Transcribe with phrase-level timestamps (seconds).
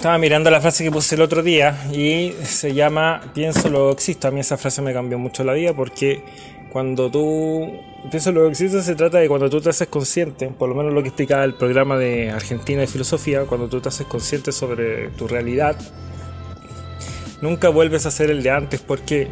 [0.00, 4.28] estaba mirando la frase que puse el otro día y se llama Pienso lo existo.
[4.28, 6.24] A mí esa frase me cambió mucho la vida porque
[6.72, 7.70] cuando tú
[8.10, 11.02] pienso lo existo se trata de cuando tú te haces consciente, por lo menos lo
[11.02, 15.28] que explicaba el programa de Argentina de Filosofía, cuando tú te haces consciente sobre tu
[15.28, 15.76] realidad,
[17.42, 19.28] nunca vuelves a ser el de antes porque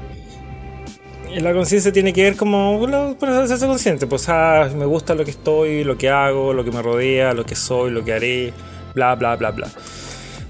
[1.34, 2.78] la conciencia tiene que ver como
[3.18, 6.73] por hacerse consciente, pues ah, me gusta lo que estoy, lo que hago, lo que
[6.73, 8.52] me rodea, lo que soy, lo que haré,
[8.95, 9.70] bla bla bla bla.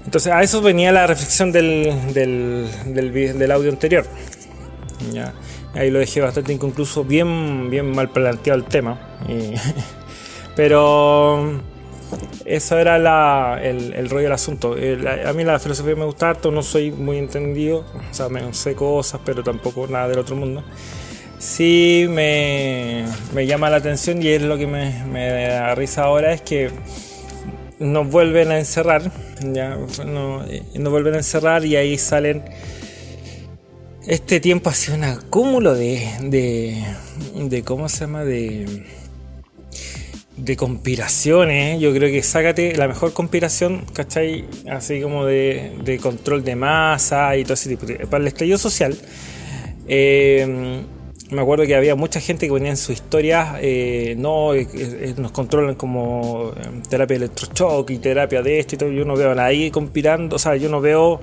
[0.05, 4.05] Entonces a eso venía la reflexión del, del, audio anterior.
[5.11, 5.33] ¿ya?
[5.73, 8.99] Ahí lo dejé bastante inconcluso, bien, bien mal planteado el tema.
[10.55, 11.61] pero
[12.45, 14.75] eso era el, rollo del asunto.
[15.25, 18.73] a mí la filosofía me gusta harto, no soy muy entendido, o sea, me sé
[18.73, 20.63] cosas, pero tampoco nada del otro mundo.
[21.37, 23.05] Sí me,
[23.45, 26.71] llama la atención y es lo que me, me da risa ahora, es que
[27.79, 32.43] nos vuelven a encerrar, ya, no, nos vuelven a encerrar y ahí salen...
[34.07, 36.83] Este tiempo ha sido un acúmulo de, de,
[37.35, 38.23] de ¿cómo se llama?
[38.23, 38.85] De,
[40.35, 41.79] de conspiraciones.
[41.79, 44.45] Yo creo que sácate la mejor conspiración, ¿cachai?
[44.67, 47.85] Así como de, de control de masa y todo ese tipo.
[48.09, 48.97] Para el estallido social,
[49.87, 50.81] eh,
[51.31, 55.13] me acuerdo que había mucha gente que ponía en su historia, eh, no, eh, eh,
[55.17, 56.53] nos controlan como
[56.89, 58.91] terapia de electroshock y terapia de esto y todo.
[58.91, 61.21] Yo no veo a nadie conspirando, o sea, yo no veo,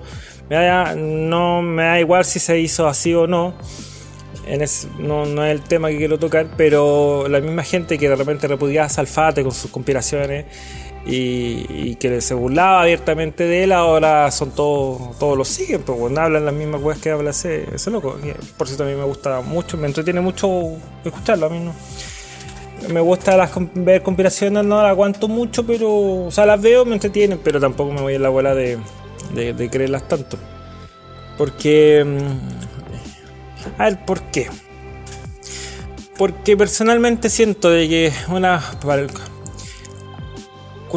[0.49, 3.55] no me da igual si se hizo así o no.
[5.01, 8.47] No, no, es el tema que quiero tocar, pero la misma gente que de repente
[8.47, 10.45] repudiaba a Salfate con sus conspiraciones
[11.09, 16.21] y, que se burlaba abiertamente de él, ahora son todos, todos los siguen, pues bueno,
[16.21, 18.19] hablan las mismas cosas que habla ese, ese loco.
[18.57, 20.73] Por cierto, a mí me gusta mucho, me entretiene mucho
[21.05, 21.73] escucharlo a mí, ¿no?
[22.93, 26.95] Me gusta las, ver conspiraciones, no las aguanto mucho, pero, o sea, las veo, me
[26.95, 28.79] entretienen, pero tampoco me voy en la bola de,
[29.35, 30.39] de, creerlas tanto.
[31.39, 34.49] Porque, mm, a ver, ¿por qué?
[36.19, 38.61] Porque personalmente siento de que una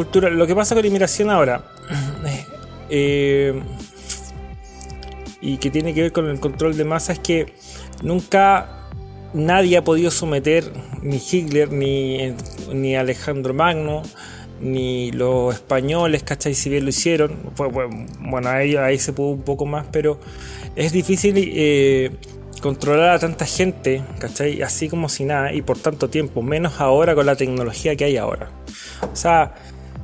[0.04, 1.64] Lo que pasa con la inmigración ahora.
[2.92, 3.54] Eh,
[5.40, 7.54] y que tiene que ver con el control de masa es que
[8.02, 8.88] nunca
[9.32, 10.64] nadie ha podido someter
[11.00, 12.34] ni Hitler ni,
[12.72, 14.02] ni Alejandro Magno
[14.60, 16.54] ni los españoles, ¿cachai?
[16.54, 17.38] Si bien lo hicieron,
[18.20, 20.20] bueno, ahí, ahí se pudo un poco más, pero
[20.76, 22.10] es difícil eh,
[22.60, 24.60] controlar a tanta gente, ¿cachai?
[24.62, 28.18] Así como si nada, y por tanto tiempo, menos ahora con la tecnología que hay
[28.18, 28.50] ahora.
[29.10, 29.54] O sea,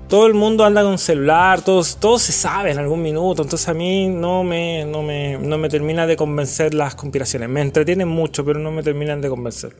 [0.09, 3.75] todo el mundo anda con celular, todo, todo se sabe en algún minuto, entonces a
[3.75, 7.49] mí no me, no, me, no me termina de convencer las conspiraciones.
[7.49, 9.75] Me entretienen mucho, pero no me terminan de convencer.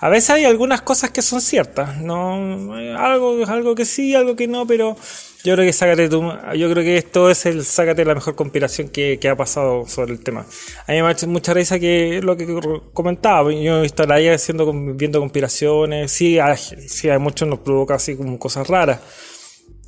[0.00, 4.46] A veces hay algunas cosas que son ciertas, no algo, algo que sí, algo que
[4.46, 4.96] no, pero
[5.44, 6.22] yo creo que sácate tú,
[6.56, 10.12] yo creo que esto es el sácate la mejor conspiración que, que ha pasado sobre
[10.12, 10.44] el tema.
[10.86, 12.46] A mí me ha hecho mucha risa que lo que
[12.92, 17.48] comentaba, yo he visto a la IA haciendo, viendo conspiraciones, sí, hay, sí, hay muchos
[17.48, 19.00] nos provoca así como cosas raras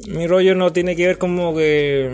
[0.07, 2.11] mi rollo no tiene que ver como que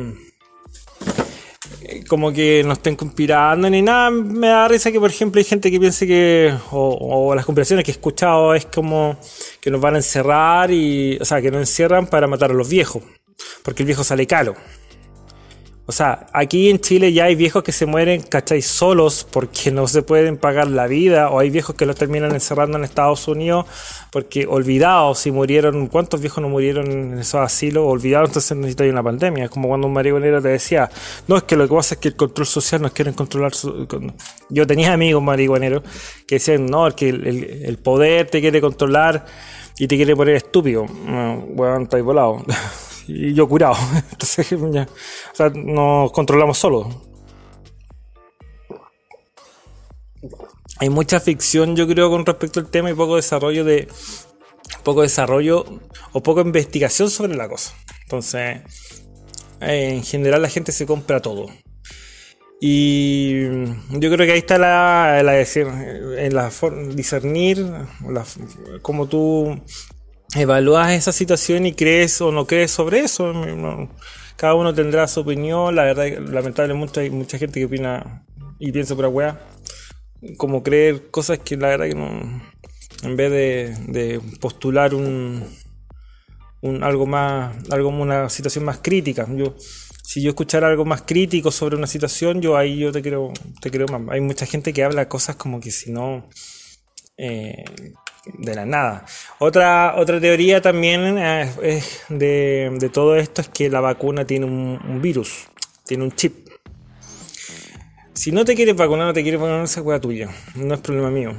[2.08, 4.10] como que no estén conspirando ni nada.
[4.10, 7.90] Me da risa que, por ejemplo, hay gente que piense que, o, las conspiraciones que
[7.90, 9.18] he escuchado es como
[9.60, 12.68] que nos van a encerrar y, o sea, que nos encierran para matar a los
[12.68, 13.02] viejos,
[13.62, 14.54] porque el viejo sale caro.
[15.92, 18.62] O sea, aquí en Chile ya hay viejos que se mueren, ¿cachai?
[18.62, 22.78] Solos porque no se pueden pagar la vida, o hay viejos que los terminan encerrando
[22.78, 23.66] en Estados Unidos
[24.10, 27.84] porque olvidados si murieron, ¿cuántos viejos no murieron en esos asilos?
[27.86, 29.44] Olvidados, entonces necesitan una pandemia.
[29.44, 30.90] Es como cuando un marihuanero te decía,
[31.28, 33.52] no, es que lo que pasa es que el control social nos quieren controlar.
[34.48, 35.82] Yo tenía amigos marihuaneros
[36.26, 39.26] que decían, no, que el, poder te quiere controlar
[39.76, 40.86] y te quiere poner estúpido.
[40.86, 42.42] Bueno, estáis volado.
[43.14, 43.76] y yo curado.
[44.12, 44.88] Entonces, ya,
[45.54, 46.86] nos controlamos solos.
[50.78, 53.88] Hay mucha ficción, yo creo, con respecto al tema y poco desarrollo de.
[54.82, 55.64] poco desarrollo
[56.12, 57.74] o poca investigación sobre la cosa.
[58.02, 58.62] Entonces,
[59.60, 61.46] en general la gente se compra todo.
[62.60, 63.42] Y
[63.90, 66.50] yo creo que ahí está la, la decir, en la
[66.94, 67.58] discernir,
[68.08, 68.24] la,
[68.82, 69.60] como tú
[70.34, 73.32] evalúas esa situación y crees o no crees sobre eso.
[74.36, 75.74] Cada uno tendrá su opinión.
[75.74, 78.24] La verdad, lamentablemente hay mucha gente que opina
[78.58, 79.40] y piensa por la weá.
[80.36, 82.42] Como creer cosas que la verdad que no.
[83.02, 85.44] En vez de, postular un,
[86.60, 89.26] un, algo más, algo una situación más crítica.
[89.34, 89.56] Yo,
[90.04, 93.70] si yo escuchara algo más crítico sobre una situación, yo ahí yo te creo, te
[93.70, 94.02] creo más.
[94.10, 96.28] Hay mucha gente que habla cosas como que si no,
[97.16, 97.64] eh,
[98.24, 99.04] de la nada.
[99.38, 105.46] Otra, otra teoría también eh, de, todo esto es que la vacuna tiene un, virus,
[105.84, 106.48] tiene un chip.
[108.14, 110.28] Si no te quieres vacunar, no te quieres vacunar, esa hueá tuya.
[110.54, 111.32] No es problema mío.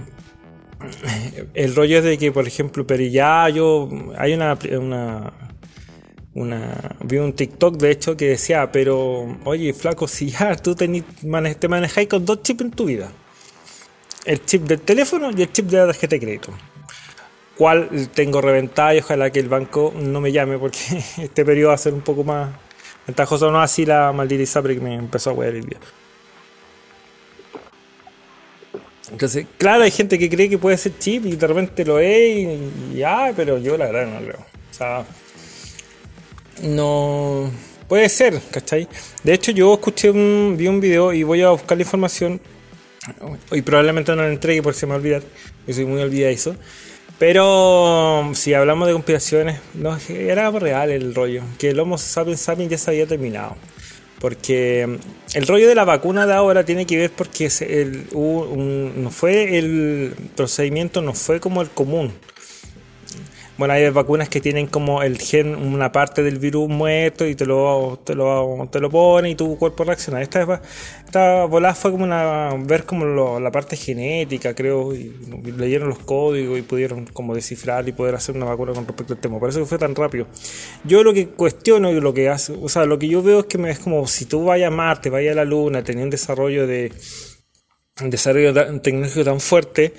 [1.54, 3.90] El rollo es de que, por ejemplo, pero ya yo.
[4.18, 4.58] Hay una.
[4.78, 5.34] una
[6.36, 10.90] una, vi un TikTok de hecho que decía, pero oye, flaco, si ya tú te
[11.22, 13.12] manejáis con dos chips en tu vida,
[14.26, 16.52] el chip del teléfono y el chip de la tarjeta de crédito
[17.58, 20.80] cual tengo reventado y ojalá que el banco no me llame porque
[21.22, 22.50] este periodo va a ser un poco más
[23.06, 23.52] ventajoso.
[23.52, 25.80] No así la maldita Isapre que me empezó a huear el día.
[29.12, 32.36] Entonces, claro, hay gente que cree que puede ser chip y de repente lo es
[32.36, 34.40] y, ya, pero yo la verdad no creo.
[34.40, 35.06] O sea,
[36.64, 37.52] no
[37.88, 38.88] puede ser, ¿cachai?
[39.24, 42.42] De hecho, yo escuché un, vi un video y voy a buscar la información
[43.52, 45.22] y probablemente no la entregue porque se me va a olvidar.
[45.68, 46.56] Yo soy muy olvidadizo.
[47.19, 52.71] Pero si hablamos de conspiraciones, no, era real el rollo, que el Homo sapiens sapiens
[52.71, 53.56] ya se había terminado.
[54.19, 58.07] Porque mm, el rollo de la vacuna de ahora tiene que ver porque el,
[59.12, 62.13] fue el procedimiento, no fue como el común.
[63.56, 67.46] Bueno, hay vacunas que tienen como el gen, una parte del virus muerto y te
[67.46, 70.24] lo, te lo, te lo pone y tu cuerpo reacciona.
[70.24, 70.60] Esta,
[71.06, 75.16] esta volada fue como una, ver como la parte genética, creo, y,
[75.56, 79.20] leyeron los códigos y pudieron como descifrar y poder hacer una vacuna con respecto al
[79.20, 79.40] tema.
[79.40, 80.26] Por eso fue tan rápido.
[80.84, 83.46] Yo lo que cuestiono y lo que hace, o sea, lo que yo veo es
[83.46, 86.10] que me, es como si tú vayas a Marte, vayas a la Luna, tenías un
[86.10, 86.92] desarrollo de
[88.02, 89.94] un desarrollo tecnológico tan fuerte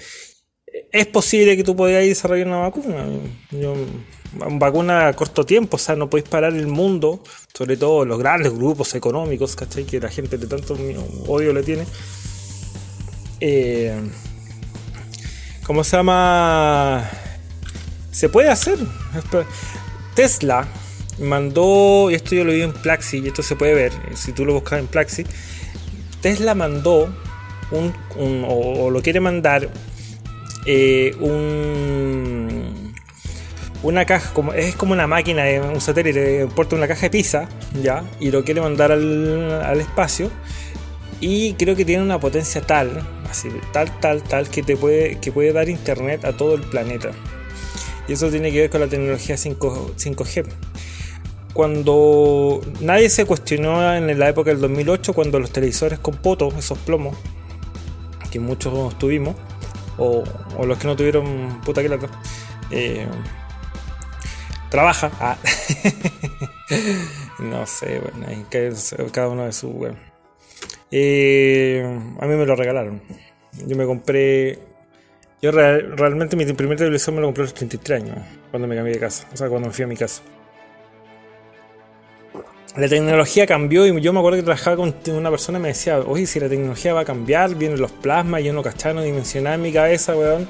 [0.91, 3.07] es posible que tú podías desarrollar una vacuna.
[3.53, 7.23] una vacuna a corto tiempo, o sea, no podéis parar el mundo,
[7.53, 9.85] sobre todo los grandes grupos económicos, ¿cachai?
[9.85, 10.77] Que la gente de tanto
[11.27, 11.85] odio le tiene.
[13.41, 13.95] Eh,
[15.65, 17.09] ¿Cómo se llama?
[18.11, 18.79] Se puede hacer.
[20.15, 20.69] Tesla
[21.19, 24.45] mandó, y esto yo lo vi en Plaxi, y esto se puede ver, si tú
[24.45, 25.25] lo buscas en Plaxi,
[26.21, 27.15] Tesla mandó
[27.71, 27.95] un,
[28.49, 29.69] o, lo quiere mandar
[30.67, 32.95] eh, un,
[33.83, 37.49] una caja, como, es como una máquina, un satélite, porta una caja de pizza,
[37.83, 38.03] ¿ya?
[38.19, 40.31] Y lo quiere mandar al, espacio.
[41.21, 45.33] Y creo que tiene una potencia tal, así, tal, tal, tal, que te puede, que
[45.33, 47.13] puede dar internet a todo el planeta.
[48.09, 50.45] Y eso tiene que ver con la tecnología 5, 5G.
[51.53, 56.79] Cuando nadie se cuestionó en la época del 2008, cuando los televisores con poto, esos
[56.79, 57.17] plomos,
[58.31, 59.37] que muchos tuvimos,
[59.99, 60.25] o,
[60.65, 61.99] los que no tuvieron puta que la
[62.71, 63.07] eh,
[64.71, 65.11] trabaja.
[65.21, 65.37] Ah.
[67.39, 68.27] no sé, bueno,
[69.13, 69.73] cada uno de sus
[70.91, 71.83] eh,
[72.21, 73.03] a mí me lo regalaron.
[73.67, 74.59] Yo me compré.
[75.43, 78.17] Yo realmente mi primer televisión me lo compré a los 33 años,
[78.51, 80.23] cuando me cambié de casa, o sea, cuando me fui a mi casa
[82.77, 86.01] la tecnología cambió y yo me acuerdo que trabajaba con una persona y me decía,
[86.01, 89.03] oye, si la tecnología va a cambiar, vienen los plasmas, y yo no cachaba, no
[89.03, 90.49] dimensionaba en mi cabeza, weón.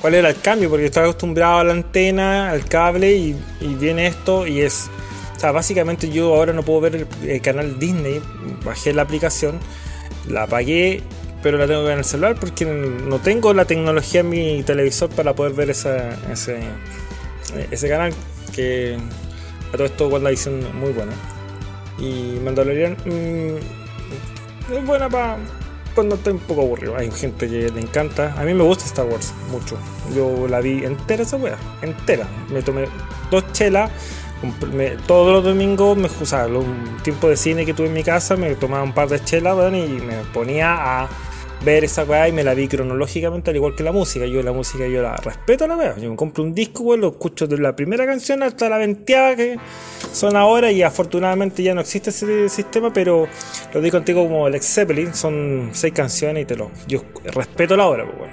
[0.00, 0.70] ¿Cuál era el cambio?
[0.70, 4.88] Porque yo estaba acostumbrado a la antena, al cable y, viene esto y es...
[5.36, 8.20] O sea, básicamente yo ahora no puedo ver el, canal Disney,
[8.64, 9.58] bajé la aplicación,
[10.28, 11.02] la apagué,
[11.42, 14.62] pero la tengo que ver en el celular porque no tengo la tecnología en mi
[14.62, 16.10] televisor para poder ver ese,
[17.70, 18.12] ese canal
[18.54, 18.98] que
[19.72, 21.12] a todo esto, WandaVision muy buena.
[21.98, 25.36] Y Mandalorian mm, es buena para
[25.94, 26.96] cuando estoy un poco aburrido.
[26.96, 28.34] Hay gente que le encanta.
[28.38, 29.76] A mí me gusta Star Wars mucho.
[30.14, 32.26] Yo la vi entera esa wea, entera.
[32.50, 32.86] Me tomé
[33.30, 33.90] dos chelas.
[35.06, 38.36] todos los domingos, me, o sea, un tiempo de cine que tuve en mi casa,
[38.36, 41.08] me tomaba un par de chelas y me ponía a
[41.64, 44.26] ver esa weá y me la vi cronológicamente, al igual que la música.
[44.26, 45.96] Yo la música yo la respeto la weá.
[45.98, 49.36] Yo me compro un disco, weón, lo escucho de la primera canción hasta la venteada
[49.36, 49.58] que
[50.12, 53.26] son ahora y afortunadamente ya no existe ese sistema, pero
[53.72, 56.70] lo digo contigo como el Zeppelin, son seis canciones y te lo.
[56.86, 58.30] Yo respeto la obra, pues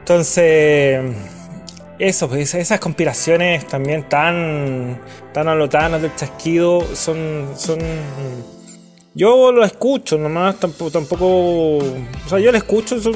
[0.00, 1.00] Entonces.
[1.98, 5.00] Eso, pues esas conspiraciones también tan,
[5.32, 7.78] tan alotanas del chasquido son, son
[9.16, 11.78] yo lo escucho, nomás tampoco, tampoco.
[11.78, 13.14] O sea, yo lo escucho, son,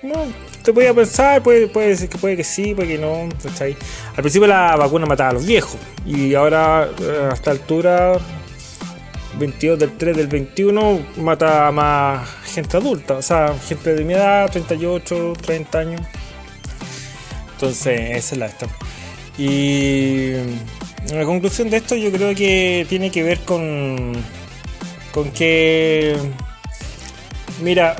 [0.00, 0.14] no,
[0.62, 3.22] te podía pensar, puede, puede ser que puede que sí, puede que no.
[3.22, 5.76] Al principio la vacuna mataba a los viejos.
[6.06, 8.12] Y ahora, eh, a esta altura,
[9.40, 13.14] 22 del 3 del 21, mata a más gente adulta.
[13.14, 16.00] O sea, gente de mi edad, 38, 30 años.
[17.54, 18.66] Entonces, esa es la esta.
[19.36, 20.32] Y
[21.12, 24.12] la conclusión de esto yo creo que tiene que ver con
[25.12, 26.16] con que
[27.62, 27.94] Mira,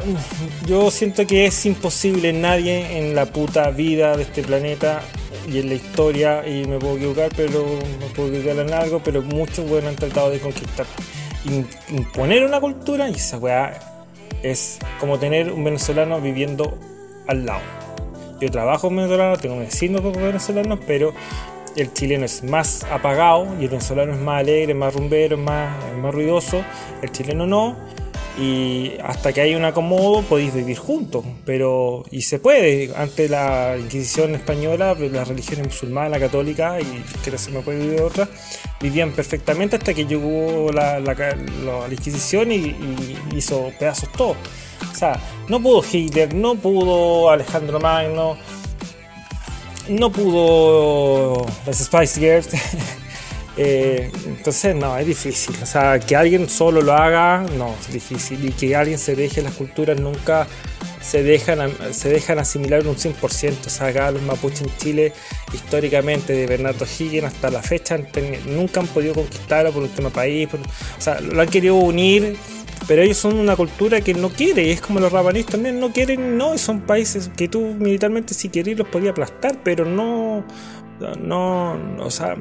[0.66, 5.02] yo siento que es imposible nadie en la puta vida de este planeta
[5.46, 7.66] y en la historia, y me puedo equivocar, pero
[7.98, 10.86] me puedo equivocar en algo, pero muchos buenos han tratado de conquistar,
[11.90, 13.78] imponer una cultura y esa weá
[14.42, 16.78] es como tener un venezolano viviendo
[17.26, 17.60] al lado.
[18.40, 21.12] Yo trabajo en venezolano, tengo vecinos venezolanos, pero
[21.76, 26.14] el chileno es más apagado y el venezolano es más alegre, más rumbero, más, más
[26.14, 26.64] ruidoso.
[27.02, 27.76] El chileno no
[28.38, 33.76] y hasta que hay un acomodo podéis vivir juntos, pero y se puede, ante la
[33.78, 38.28] Inquisición española, la religión musulmana, católica y que se me puede vivir otra,
[38.80, 42.74] vivían perfectamente hasta que llegó la, la, Inquisición y,
[43.34, 44.36] hizo pedazos todo.
[44.90, 48.38] O sea, no pudo Hitler, no pudo Alejandro Magno,
[49.88, 52.48] no pudo las Spice Girls.
[53.62, 55.54] Eh, entonces, no, es difícil.
[55.62, 58.42] O sea, que alguien solo lo haga, no, es difícil.
[58.46, 60.46] Y que alguien se deje las culturas nunca
[61.00, 63.66] se dejan, se dejan asimilar un 100%.
[63.66, 65.12] O sea, acá los mapuches en Chile,
[65.52, 67.98] históricamente, de Bernardo Higgins hasta la fecha,
[68.46, 70.48] nunca han podido conquistarlo por un tema país.
[70.52, 72.36] o sea, lo han querido unir,
[72.90, 74.72] pero ellos son una cultura que no quiere.
[74.72, 78.78] Es como los rabaníes también no quieren, no, son países que tú militarmente, si querías,
[78.78, 80.44] los podías aplastar, pero no.
[81.20, 82.34] No, o sea,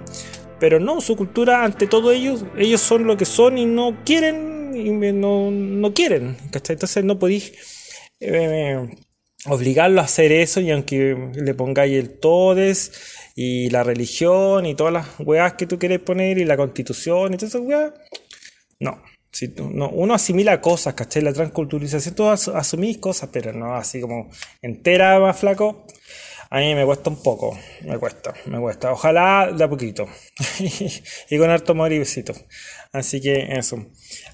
[0.60, 4.72] pero no, su cultura, ante todo ellos, ellos son lo que son y no quieren,
[4.76, 7.54] y no, no quieren, Entonces no podéis
[8.20, 8.90] eh,
[9.46, 12.92] obligarlo a hacer eso y aunque le pongáis el todes
[13.36, 17.38] y la religión y todas las weas que tú quieres poner y la constitución y
[17.38, 17.94] todas esas weas,
[18.80, 19.00] no.
[19.72, 21.22] No, uno asimila cosas, ¿cachai?
[21.22, 24.30] La transculturización, tú asumís cosas, pero no así como
[24.62, 25.86] entera más flaco.
[26.52, 28.92] A mí me cuesta un poco, me cuesta, me cuesta.
[28.92, 30.08] Ojalá de a poquito.
[31.30, 31.92] y con harto amor.
[32.92, 33.86] Así que eso.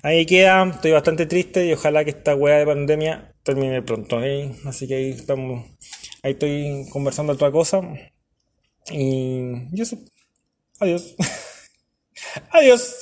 [0.01, 4.23] Ahí queda, estoy bastante triste y ojalá que esta weá de pandemia termine pronto.
[4.23, 4.55] ¿eh?
[4.65, 5.65] Así que ahí estamos,
[6.23, 7.81] ahí estoy conversando otra cosa.
[8.91, 9.97] Y eso.
[10.79, 11.15] Adiós.
[12.51, 12.95] Adiós.